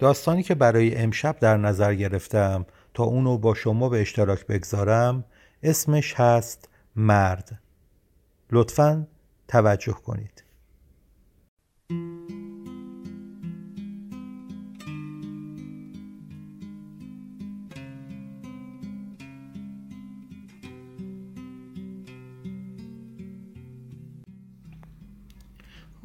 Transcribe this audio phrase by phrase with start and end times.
[0.00, 5.24] داستانی که برای امشب در نظر گرفتم تا اونو با شما به اشتراک بگذارم
[5.62, 7.58] اسمش هست مرد.
[8.52, 9.06] لطفا
[9.48, 10.44] توجه کنید.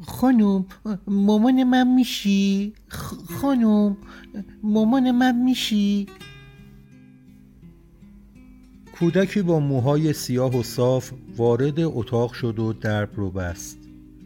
[0.06, 0.66] خانوم
[1.06, 2.72] مامان من میشی؟
[3.26, 3.96] خانوم
[4.62, 6.06] مامان من میشی؟
[8.98, 13.78] کودکی با موهای سیاه و صاف وارد اتاق شد و درب رو بست.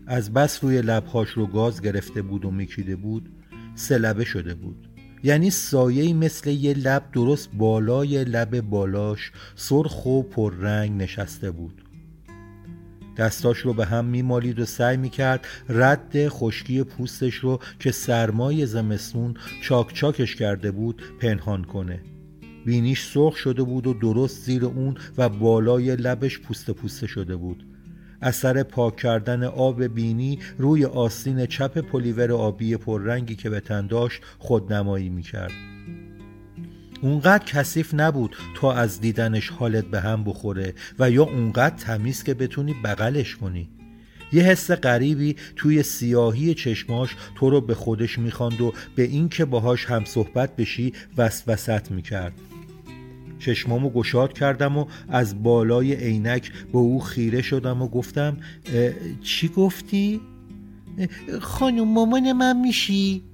[0.07, 3.29] از بس روی لبهاش رو گاز گرفته بود و میکیده بود
[3.75, 4.89] سه لبه شده بود.
[5.23, 11.90] یعنی سایه مثل یه لب درست بالای لب بالاش سرخ و پررنگ نشسته بود.
[13.17, 19.35] دستاش رو به هم میمالید و سعی می‌کرد رد خشکی پوستش رو که سرمای زمستون
[19.63, 22.01] چاک چاکش کرده بود پنهان کنه.
[22.67, 27.67] بینیش سرخ شده بود و درست زیر اون و بالای لبش پوست پوسته شده بود.
[28.23, 34.23] اثر پاک کردن آب بینی روی آستین چپ پلیور آبی پررنگی که به تن داشت
[34.39, 35.70] خودنمایی می‌کرد.
[37.03, 42.35] اونقدر کثیف نبود تا از دیدنش حالت به هم بخوره و یا اونقدر تمیز که
[42.35, 43.69] بتونی بغلش کنی
[44.33, 49.85] یه حس غریبی توی سیاهی چشماش تو رو به خودش می‌خواند و به اینکه باهاش
[49.87, 52.33] هم صحبت بشی وسوست می‌کرد
[53.39, 58.37] چشمامو گشاد کردم و از بالای عینک به او خیره شدم و گفتم
[59.23, 60.21] چی گفتی؟
[61.41, 63.30] خانم مامان من میشی؟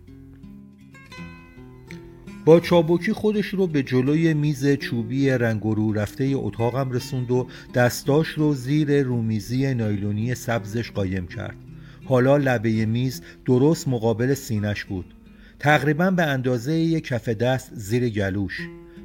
[2.46, 8.28] با چابکی خودش رو به جلوی میز چوبی رنگ رو رفته اتاقم رسوند و دستاش
[8.28, 11.56] رو زیر رومیزی نایلونی سبزش قایم کرد.
[12.04, 15.14] حالا لبه میز درست مقابل سینش بود.
[15.58, 18.60] تقریبا به اندازه یک کف دست زیر گلوش.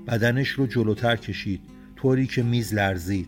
[0.07, 1.61] بدنش رو جلوتر کشید
[1.95, 3.27] طوری که میز لرزید.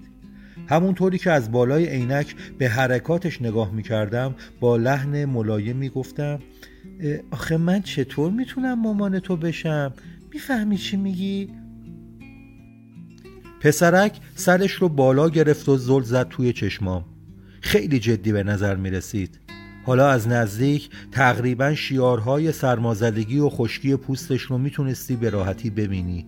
[0.70, 6.40] همونطوری که از بالای عینک به حرکاتش نگاه می‌کردم با لحن ملایمی گفتم
[7.32, 9.94] آخه من چطور می‌تونم مامان تو بشم؟
[10.34, 11.50] می‌فهمی چی میگی؟
[13.62, 17.06] پسرک سرش رو بالا گرفت و زل زد توی چشمام.
[17.62, 19.40] خیلی جدی به نظر می‌رسید.
[19.86, 26.26] حالا از نزدیک تقریبا شیارهای سرمازدگی و خشکی پوستش رو می‌تونستی به راحتی ببینی.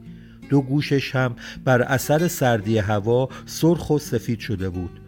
[0.50, 5.00] دو گوشش هم بر اثر سردی هوا سرخ و سفید شده بود.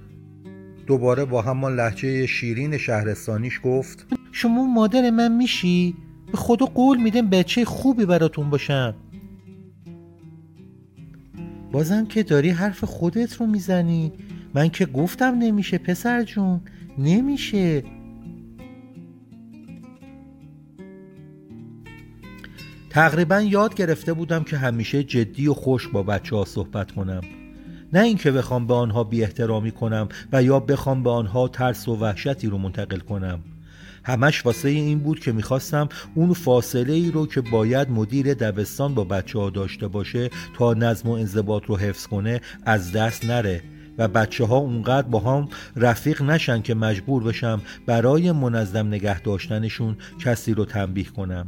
[0.88, 5.96] دوباره با همان لحجه شیرین شهرستانیش گفت شما مادر من میشی؟
[6.32, 8.96] به خدا قول میدم بچه خوبی براتون باشم.
[11.72, 14.12] بازم که داری حرف خودت رو می‌زنی.
[14.54, 16.62] من که گفتم نمیشه پسر جون.
[16.98, 17.84] نمیشه.
[22.90, 27.22] تقریبا یاد گرفته بودم که همیشه جدی و خوش با بچه ها صحبت کنم.
[27.94, 31.96] نه اینکه بخوام به آنها بی احترامی کنم و یا بخوام به آنها ترس و
[31.96, 33.40] وحشتی رو منتقل کنم.
[34.04, 39.04] همش واسه این بود که می‌خواستم اون فاصله ای رو که باید مدیر دبستان با
[39.04, 43.64] بچه ها داشته باشه تا نظم و انضباط رو حفظ کنه از دست نره
[43.98, 49.98] و بچه ها اونقدر با هم رفیق نشن که مجبور بشم برای منظم نگه داشتنشون
[50.20, 51.48] کسی رو تنبیه کنم.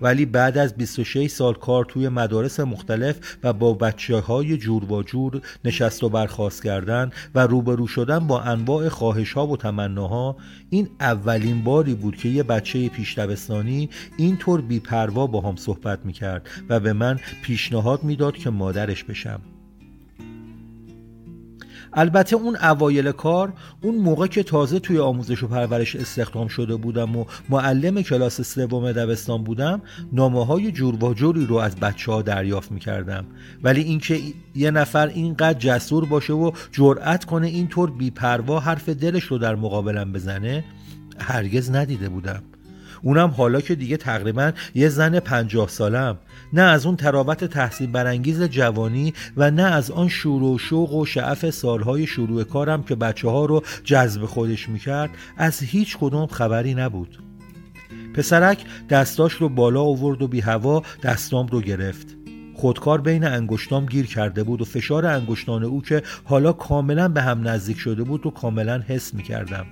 [0.00, 5.02] ولی بعد از 26 سال کار توی مدارس مختلف و با بچه های جور و
[5.02, 10.36] جور نشست و برخواست کردن و روبرو شدن با انواع خواهش ها و تمناها
[10.70, 16.48] این اولین باری بود که یه بچه پیش دبستانی اینطور بیپروا با هم صحبت می‌کرد
[16.68, 19.40] و به من پیشنهاد می‌داد که مادرش بشم.
[21.96, 27.16] البته اون اوایل کار اون موقع که تازه توی آموزش و پرورش استخدام شده بودم
[27.16, 29.82] و معلم کلاس سوم دبستان بودم
[30.12, 33.24] نامه های جور و جوری رو از بچه ها دریافت می‌کردم.
[33.62, 34.20] ولی اینکه
[34.54, 40.12] یه نفر اینقدر جسور باشه و جرأت کنه اینطور بیپروا حرف دلش رو در مقابلم
[40.12, 40.64] بزنه
[41.18, 42.42] هرگز ندیده بودم.
[43.02, 46.18] اونم حالا که دیگه تقریبا یه زن پنجاه سالم.
[46.52, 51.04] نه از اون تراوت تحصیل برانگیز جوانی و نه از آن شور و شوق و
[51.04, 56.74] شعف سالهای شروع کارم که بچه ها رو جذب خودش می‌کرد از هیچ کدوم خبری
[56.74, 57.18] نبود.
[58.14, 62.16] پسرک دستاش رو بالا آورد و بی هوا دستام رو گرفت.
[62.54, 67.48] خودکار بین انگشتام گیر کرده بود و فشار انگشتان او که حالا کاملا به هم
[67.48, 69.66] نزدیک شده بود رو کاملا حس می کردم.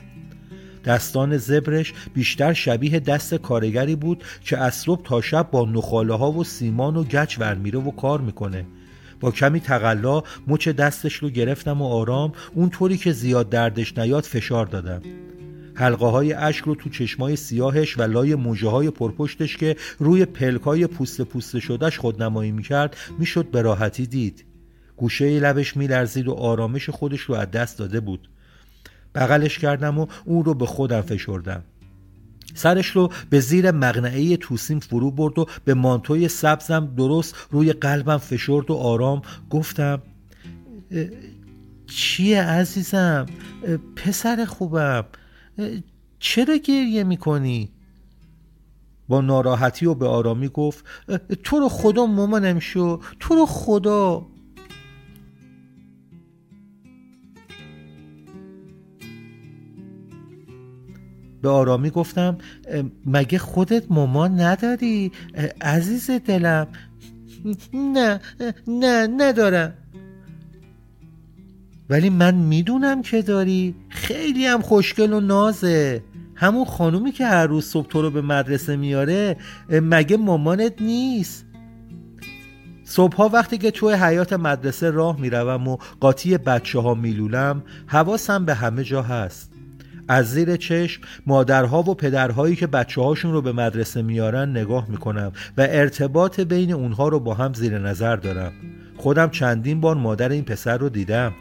[0.85, 6.33] دستان زبرش بیشتر شبیه دست کارگری بود که از صبح تا شب با نخاله ها
[6.33, 8.67] و سیمان و گچ ورمیره و کار می‌کنه.
[9.21, 14.67] با کمی تقلا مچ دستش رو گرفتم و آرام اونطوری که زیاد دردش نیاد فشار
[14.67, 15.03] دادم.
[15.75, 20.87] حلقه های اشک رو تو چشمای سیاهش و لای موجه های پرپشتش که روی پلکای
[20.87, 24.45] پوست پوست شدهش خودنمایی می‌کرد می‌شد به راحتی دید.
[24.97, 28.29] گوشه لبش میلرزید و آرامش خودش رو از دست داده بود.
[29.15, 31.63] بغلش کردم و اون رو به خودم فشردم.
[32.55, 38.19] سرش رو به زیر مغنعه توسیم فرو برد و به مانتوی سبزم درست روی قلبم
[38.19, 40.03] فشرد و آرام گفتم
[41.87, 43.27] چیه عزیزم؟
[43.97, 45.05] پسر خوبم.
[46.19, 47.71] چرا گریه می‌کنی؟
[49.09, 50.85] با ناراحتی و به آرامی گفت
[51.43, 54.27] تو رو خدا مامانم شو تو رو خدا.
[61.45, 62.39] به آرامی گفتم
[63.07, 65.13] مگه خودت مامان نداری؟
[65.61, 66.67] عزیز دلم.
[67.75, 68.21] نه
[68.69, 69.73] نه ندارم.
[71.91, 73.75] ولی من می‌دونم که داری.
[73.89, 76.03] خیلی هم خوشگل و نازه.
[76.35, 79.37] همون خانومی که هر روز صبح تو رو به مدرسه میاره
[79.69, 81.47] مگه مامانت نیست؟
[82.85, 88.55] صبحها وقتی که توی حیات مدرسه راه می‌روم و قاطی بچه ها میلولم حواسم به
[88.55, 89.54] همه جا هست.
[90.09, 95.33] از زیر چشم مادرها و پدرهایی که بچه هاشون رو به مدرسه میارن نگاه می‌کنم
[95.59, 98.53] و ارتباط بین اونها رو با هم زیر نظر دارم.
[98.97, 101.33] خودم چندین بار مادر این پسر رو دیدم.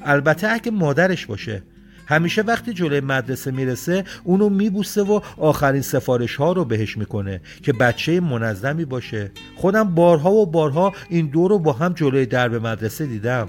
[0.00, 1.62] البته اگه مادرش باشه
[2.06, 7.72] همیشه وقتی جلوی مدرسه می‌رسه اونو میبوسه و آخرین سفارش ها رو بهش می‌کنه که
[7.72, 9.30] بچه منظمی باشه.
[9.56, 13.48] خودم بارها و بارها این دو رو با هم جلوی درب مدرسه دیدم.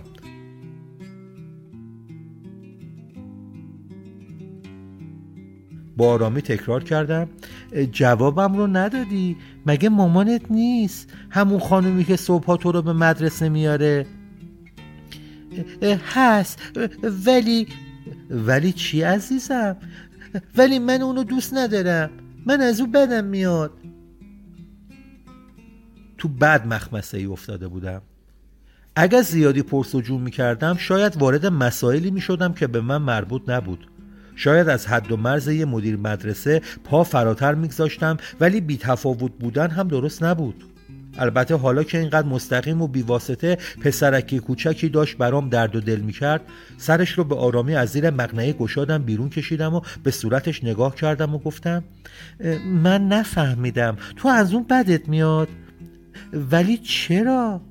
[5.97, 7.29] با آرامی تکرار کردم
[7.91, 14.05] جوابم رو ندادی مگه مامانت نیست؟ همون خانومی که صبحها تو رو به مدرسه میاره.
[16.13, 16.61] هست
[17.25, 17.67] ولی
[18.29, 19.77] ولی چی عزیزم؟
[20.57, 22.09] ولی من اونو دوست ندارم
[22.45, 23.71] من از او بدم میاد.
[26.17, 28.01] تو بد مخمسه ای افتاده بودم.
[28.95, 33.87] اگر زیادی پرسجو می کردم شاید وارد مسائلی می شدم که به من مربوط نبود.
[34.35, 39.69] شاید از حد و مرز یه مدیر مدرسه پا فراتر میگذاشتم ولی بی تفاوت بودن
[39.69, 40.63] هم درست نبود
[41.17, 46.41] البته حالا که اینقدر مستقیم و بیواسطه پسرکی کوچکی داشت برام درد و دل می‌کرد
[46.77, 51.35] سرش رو به آرامی از زیر مقنعه گشادم بیرون کشیدم و به صورتش نگاه کردم
[51.35, 51.83] و گفتم
[52.65, 55.47] من نفهمیدم تو از اون بدت میاد
[56.33, 57.61] ولی چرا؟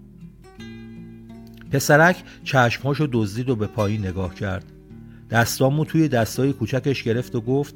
[1.72, 4.73] پسرک چشمهاشو دزدید و به پایین نگاه کرد
[5.30, 7.74] دستامو توی دستای کوچکش گرفت و گفت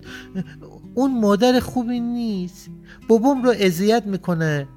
[0.95, 2.71] اون مادر خوبی نیست.
[3.09, 4.69] بابام رو اذیت می‌کنه.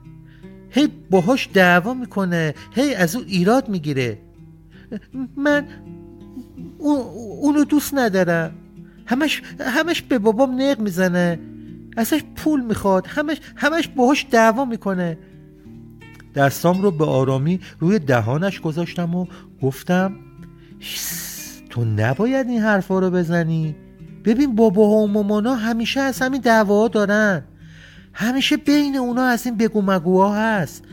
[0.70, 2.54] هی باهاش دعوا می‌کنه.
[2.76, 4.18] هی از او ایراد می‌گیره.
[5.36, 5.68] من
[7.42, 8.52] اونو دوست ندارم.
[9.06, 11.40] همش همش به بابام نق می‌زنه.
[11.98, 13.08] ازش پول می‌خواد.
[13.08, 15.18] همش همش باهاش دعوا می‌کنه.
[16.36, 19.26] دستام رو به آرامی روی دهانش گذاشتم و
[19.62, 20.16] گفتم
[21.72, 23.76] تو نباید این حرفا رو بزنی؟
[24.26, 27.44] ببین باباها و مامانا همیشه از همین دعوا دارن.
[28.14, 30.84] همیشه بین اونا از این بگو مگوها هست.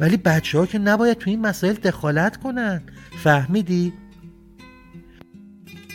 [0.00, 2.82] ولی بچه ها که نباید تو این مسائل دخالت کنن.
[3.22, 3.92] فهمیدی؟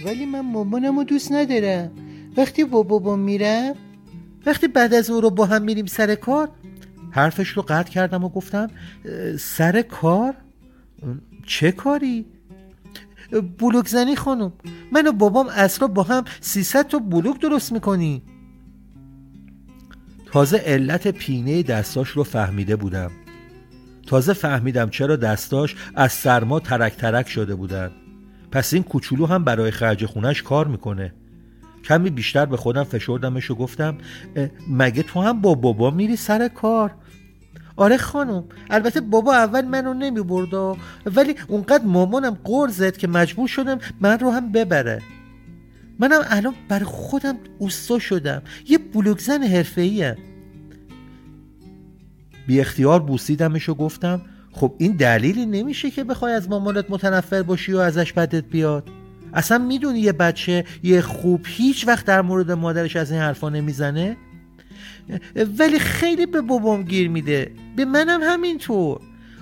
[0.05, 1.91] ولی من مامانم رو دوست ندارم.
[2.37, 3.75] وقتی با بابا میرم؟
[4.45, 6.49] وقتی بعد از اون رو با هم میریم سر کار؟
[7.11, 8.67] حرفش رو قطع کردم و گفتم
[9.39, 10.33] سر کار؟
[11.47, 12.25] چه کاری؟
[13.39, 14.53] بلوک زنی خانم.
[14.91, 18.23] من و بابام اصلا با هم 300 تا بلوک درست می‌کنی
[20.25, 23.11] تازه علت پینه دستاش رو فهمیده بودم.
[24.07, 27.91] تازه فهمیدم چرا دستاش از سرما ترک ترک شده بودن.
[28.51, 31.13] پس این کوچولو هم برای خرج خونش کار می‌کنه.
[31.83, 33.97] کمی بیشتر به خودم فشردمش و گفتم
[34.69, 36.91] مگه تو هم با بابا میری سر کار؟
[37.75, 40.77] آره خانم البته بابا اول منو نمی بردا
[41.15, 45.01] ولی اونقدر مامانم قر زد که مجبور شدم من رو هم ببره.
[45.99, 48.41] منم الان بر خودم اوستا شدم.
[48.67, 50.15] یه بلوکزن حرفه ایم
[52.47, 57.73] بی اختیار بوسیدمش و گفتم خب این دلیلی نمیشه که بخوای از مامانت متنفر باشی
[57.73, 58.89] و ازش بدت بیاد؟
[59.33, 64.17] اصلا می‌دونی یه بچه یه خوب هیچ وقت در مورد مادرش از این حرفا نمی‌زنه؟
[65.59, 67.51] ولی خیلی به بابام گیر میده.
[67.75, 68.99] به منم همینطور.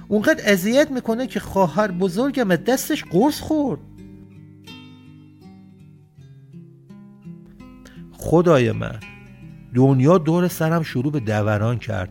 [0.08, 3.80] اونقدر اذیت می‌کنه که خواهر بزرگم دستش قرص خورد.
[8.12, 9.00] خدای من
[9.76, 12.10] دنیا دور سرم شروع به دوران کرد.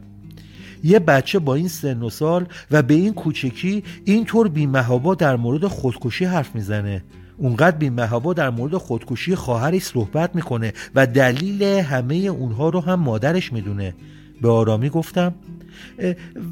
[0.85, 5.67] یه بچه با این سن و سال و به این کوچکی اینطور بیمهابا در مورد
[5.67, 7.05] خودکشی حرف می‌زنه.
[7.39, 13.53] اونقدر بیمهابا در مورد خودکشی خواهرش صحبت می‌کنه و دلیل همه اونها رو هم مادرش
[13.53, 13.95] می‌دونه.
[14.43, 15.35] به آرامی گفتم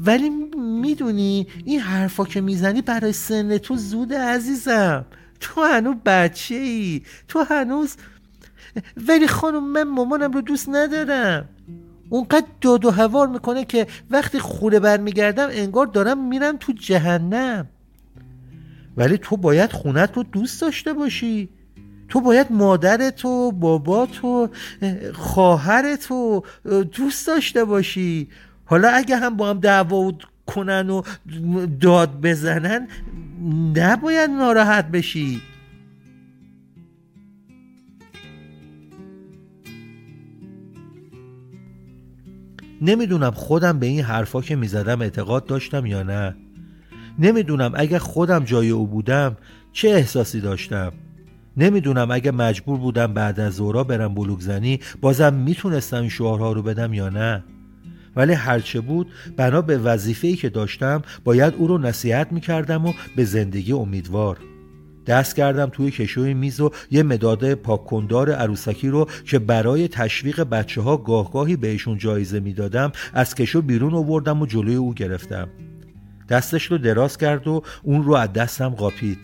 [0.05, 0.29] ولی
[0.81, 5.05] می‌دونی این حرفا که می‌زنی برای سن تو زود عزیزم.
[5.39, 7.95] تو هنوز بچه ای تو هنوز
[9.07, 11.49] ولی خانم من مامانم رو دوست ندارم.
[12.09, 17.67] اونقدر داد و هوار می‌کنه که وقتی خوره برمیگردم انگار دارم میرم تو جهنم.
[18.97, 21.49] ولی تو باید خونت رو دوست داشته باشی.
[22.09, 24.49] تو باید مادرت و بابات و
[25.13, 26.45] خواهرت رو
[26.91, 28.27] دوست داشته باشی.
[28.65, 30.13] حالا اگه هم با هم دعوا
[30.45, 31.01] کنن و
[31.81, 32.87] داد بزنن
[33.75, 35.41] نباید ناراحت بشی.
[42.81, 46.35] نمی‌دونم خودم به این حرفا که می‌زدم اعتقاد داشتم یا نه.
[47.19, 49.37] نمی‌دونم اگه خودم جای او بودم
[49.73, 50.91] چه احساسی داشتم.
[51.57, 56.61] نمی‌دونم اگه مجبور بودم بعد از زورا برم بلوک زنی بازم می‌تونستم این شعارها رو
[56.61, 57.43] بدم یا نه.
[58.15, 59.07] ولی هرچه بود
[59.37, 64.37] بنا به وظیفه‌ای که داشتم باید او رو نصیحت می‌کردم و به زندگی امیدوار.
[65.07, 70.81] دست کردم توی کشوی میز و یه مداد پاککندار عروسکی رو که برای تشویق بچه
[70.81, 75.49] ها گاهگاهی بهشون جایزه می‌دادم از کشو بیرون آوردم و جلوی او گرفتم.
[76.29, 79.19] دستش رو دراز کرد و اون رو از دستم قاپید.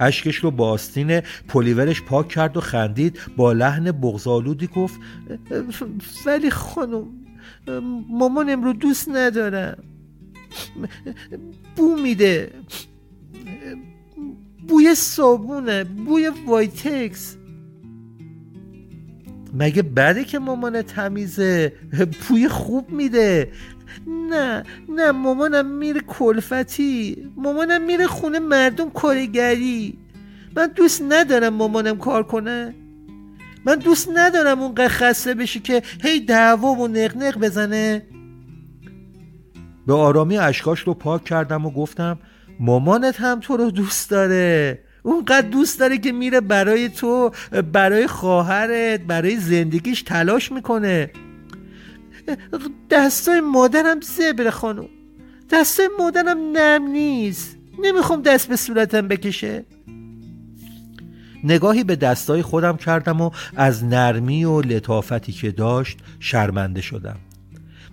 [0.00, 5.00] اشکش رو با آستین پلیورش پاک کرد و خندید با لحن بغض‌آلودی گفت
[6.26, 7.04] ولی خانم
[8.08, 9.84] مامانم رو دوست ندارم.
[11.76, 12.50] بو میده.
[14.68, 17.36] بوی صابونه بوی وایتکس.
[19.54, 21.72] مگه بده که مامان تمیزه؟
[22.28, 23.52] بوی خوب میده.
[24.06, 29.98] نه نه مامانم میره کلفتی مامانم میره خونه مردم کارگری.
[30.56, 32.74] من دوست ندارم مامانم کار کنه.
[33.66, 38.02] من دوست ندارم اون خسته بشی که هی دعوا و نقنق بزنه.
[39.86, 42.18] به آرامی اشکاش رو پاک کردم و گفتم
[42.60, 44.78] مامانت هم تو رو دوست داره.
[45.02, 47.30] اونقدر دوست داره که میره برای تو
[47.72, 51.10] برای خواهرت برای زندگیش تلاش می‌کنه.
[52.90, 54.88] دستای مادرم زبر خانم.
[55.50, 57.56] دستای مادرم نرم نیست.
[57.82, 59.64] نمی‌خوام دست به صورتم بکشه.
[61.44, 67.16] نگاهی به دستای خودم کردم و از نرمی و لطافتی که داشت شرمنده شدم.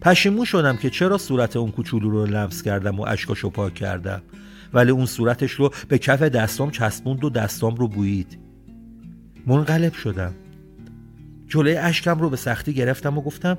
[0.02, 4.22] پشیمون شدم که چرا صورت اون کوچولو رو لمس کردم و اشکاشو پاک کردم.
[4.74, 8.40] ولی اون صورتش رو به کف دستام چسبوند و دستام رو بویید.
[9.48, 10.34] منقلب شدم.
[11.52, 13.58] جلوی اشکم رو به سختی گرفتم و گفتم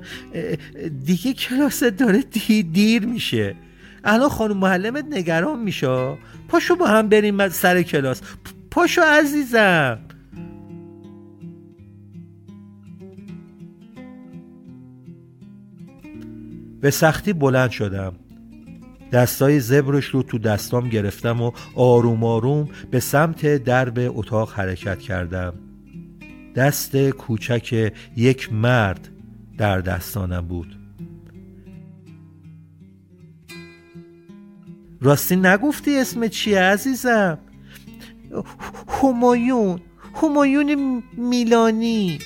[1.05, 2.23] دیگه کلاست داره
[2.71, 3.55] دیر میشه.
[4.03, 6.17] الان خانم معلمت نگران میشه.
[6.47, 8.21] پاشو با هم بریم سر کلاس.
[8.71, 9.99] پاشو عزیزم.
[16.81, 18.13] به سختی بلند شدم.
[19.11, 25.53] دستای زبرش رو تو دستام گرفتم و آروم آروم به سمت درب اتاق حرکت کردم.
[26.55, 29.09] دست کوچک یک مرد
[29.57, 30.79] در دستانم بود.
[35.01, 37.37] راستی نگفتی اسم چیه عزیزم؟
[38.87, 39.79] همایون
[40.21, 42.19] همایون میلانی.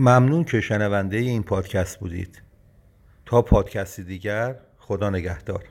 [0.00, 2.42] ممنون که شنونده این پادکست بودید.
[3.26, 5.64] تا پادکستی دیگر خدا نگهدار.